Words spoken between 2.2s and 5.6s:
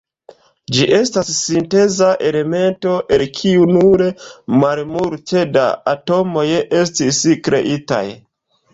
elemento, el kiu nur malmulte